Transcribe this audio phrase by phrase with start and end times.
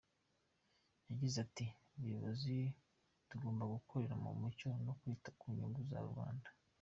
[1.09, 1.65] Yagize ati
[1.95, 2.55] :"Abayobozi
[3.29, 6.49] tugomba gukorera mu mucyo no kwita ku nyungu za rubanda.